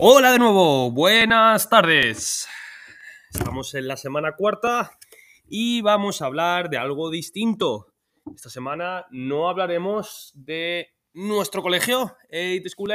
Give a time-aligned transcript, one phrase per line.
[0.00, 2.46] Hola de nuevo, buenas tardes.
[3.32, 4.96] Estamos en la semana cuarta
[5.48, 7.92] y vamos a hablar de algo distinto.
[8.32, 12.92] Esta semana no hablaremos de nuestro colegio, Eight School,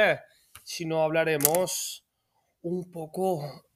[0.62, 2.06] sino hablaremos
[2.62, 3.66] un poco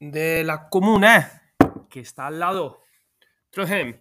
[0.00, 1.54] de la comuna
[1.88, 2.80] que está al lado.
[3.50, 4.00] Trondheim.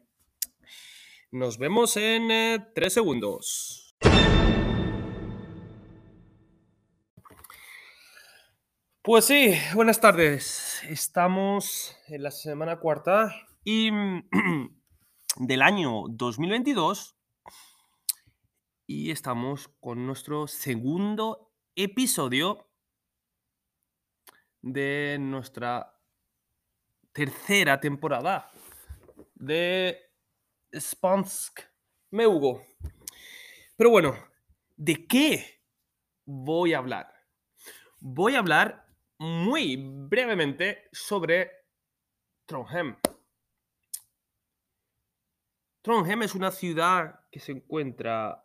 [1.29, 3.95] Nos vemos en eh, tres segundos.
[9.05, 10.81] Pues sí, buenas tardes.
[10.89, 13.91] Estamos en la semana cuarta y
[15.37, 17.15] del año 2022
[18.87, 22.67] y estamos con nuestro segundo episodio
[24.63, 26.01] de nuestra
[27.11, 28.51] tercera temporada
[29.35, 29.99] de
[30.73, 31.59] Spansk
[32.09, 32.63] Meugo.
[33.77, 34.15] Pero bueno,
[34.75, 35.61] ¿de qué
[36.25, 37.13] voy a hablar?
[37.99, 38.84] Voy a hablar
[39.17, 41.51] muy brevemente sobre
[42.45, 42.95] Trondheim.
[45.81, 48.43] Trondheim es una ciudad que se encuentra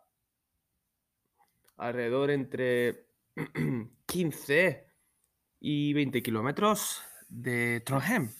[1.77, 3.07] alrededor entre
[4.05, 4.87] 15
[5.59, 8.31] y 20 kilómetros de Trondheim.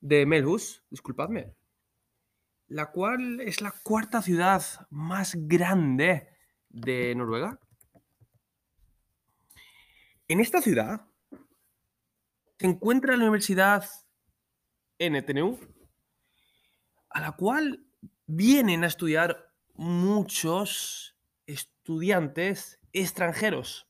[0.00, 1.54] De Melhus, disculpadme.
[2.68, 6.28] La cual es la cuarta ciudad más grande
[6.68, 7.58] de Noruega.
[10.30, 11.06] En esta ciudad
[12.58, 13.82] se encuentra la Universidad
[14.98, 15.58] NTNU,
[17.08, 17.86] a la cual
[18.26, 23.88] vienen a estudiar muchos estudiantes extranjeros,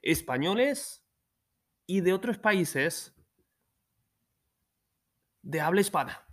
[0.00, 1.02] españoles
[1.86, 3.12] y de otros países
[5.42, 6.24] de habla hispana.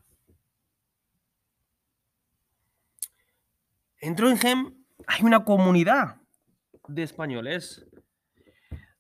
[4.02, 6.22] En Trondheim hay una comunidad
[6.88, 7.88] de españoles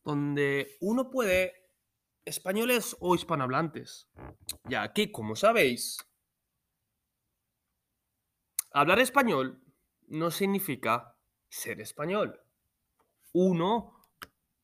[0.08, 1.70] donde uno puede,
[2.24, 4.10] españoles o hispanohablantes,
[4.64, 5.98] ya que, como sabéis,
[8.72, 9.62] hablar español
[10.08, 11.18] no significa
[11.50, 12.40] ser español.
[13.34, 14.02] Uno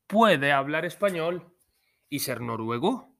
[0.07, 1.53] puede hablar español
[2.07, 3.13] y ser noruego,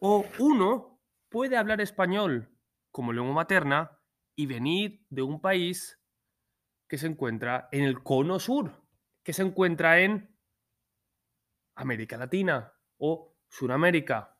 [0.00, 2.50] o uno puede hablar español
[2.90, 4.00] como lengua materna
[4.34, 6.02] y venir de un país
[6.88, 8.82] que se encuentra en el cono sur,
[9.22, 10.33] que se encuentra en
[11.84, 14.36] América Latina o Sudamérica.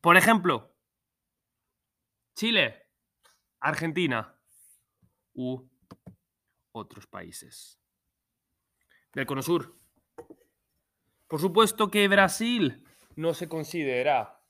[0.00, 0.76] Por ejemplo,
[2.34, 2.86] Chile,
[3.60, 4.38] Argentina
[5.34, 5.68] u
[6.72, 7.80] otros países
[9.12, 9.76] del Cono Sur.
[11.26, 12.84] Por supuesto que Brasil
[13.16, 14.42] no se considera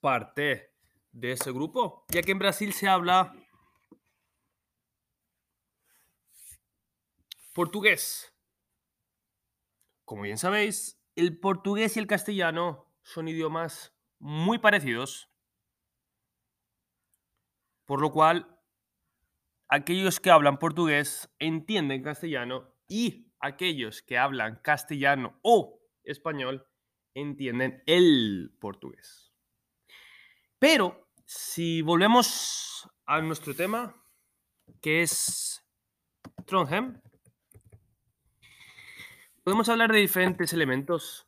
[0.00, 0.74] parte
[1.12, 3.34] de ese grupo, ya que en Brasil se habla
[7.52, 8.32] portugués.
[10.04, 15.30] Como bien sabéis, el portugués y el castellano son idiomas muy parecidos,
[17.86, 18.58] por lo cual
[19.68, 26.66] aquellos que hablan portugués entienden castellano y aquellos que hablan castellano o español
[27.14, 29.32] entienden el portugués.
[30.58, 34.02] Pero si volvemos a nuestro tema,
[34.80, 35.64] que es
[36.44, 37.00] Trondheim,
[39.46, 41.24] podemos hablar de diferentes elementos,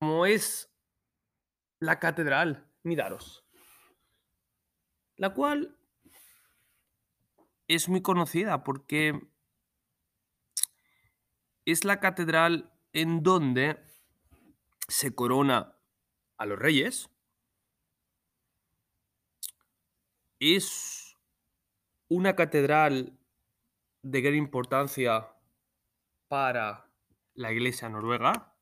[0.00, 0.74] como es
[1.78, 3.44] la catedral Nidaros,
[5.14, 5.78] la cual
[7.68, 9.20] es muy conocida porque
[11.64, 13.78] es la catedral en donde
[14.88, 15.76] se corona
[16.38, 17.08] a los reyes.
[20.40, 21.16] Es
[22.08, 23.16] una catedral
[24.02, 25.32] de gran importancia
[26.26, 26.91] para
[27.34, 28.54] la iglesia noruega.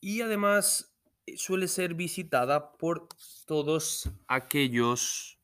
[0.00, 0.96] Y además
[1.26, 3.08] eh, suele ser visitada por
[3.46, 5.38] todos aquellos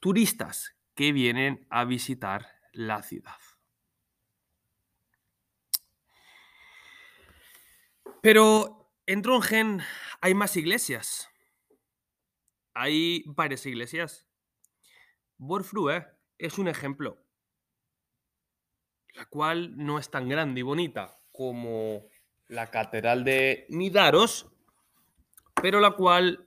[0.00, 3.36] turistas que vienen a visitar la ciudad.
[8.22, 9.80] Pero en Trondheim
[10.20, 11.28] hay más iglesias.
[12.74, 14.26] Hay varias iglesias.
[15.38, 16.06] Borfrue
[16.38, 17.25] es un ejemplo
[19.16, 22.06] la cual no es tan grande y bonita como
[22.48, 24.46] la Catedral de Nidaros,
[25.54, 26.46] pero la cual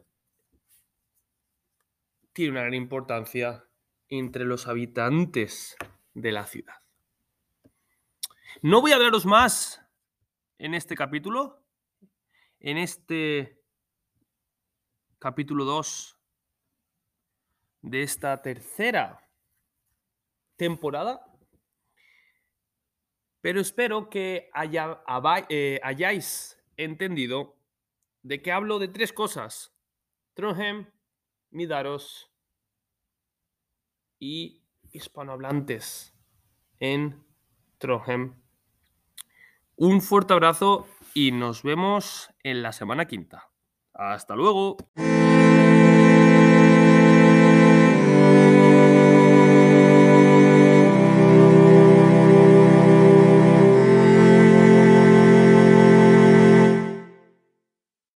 [2.32, 3.66] tiene una gran importancia
[4.08, 5.76] entre los habitantes
[6.14, 6.76] de la ciudad.
[8.62, 9.82] No voy a hablaros más
[10.60, 11.64] en este capítulo,
[12.60, 13.62] en este
[15.18, 16.18] capítulo 2
[17.82, 19.28] de esta tercera
[20.56, 21.29] temporada
[23.42, 24.50] Pero espero que
[25.50, 27.58] eh, hayáis entendido
[28.22, 29.74] de que hablo de tres cosas.
[30.34, 30.88] Trondheim,
[31.52, 32.32] Midaros
[34.20, 36.14] y hispanohablantes
[36.80, 37.24] en
[37.78, 38.36] Trondheim.
[39.76, 43.50] Un fuerte abrazo y nos vemos en la semana quinta.
[43.94, 44.78] Hasta luego.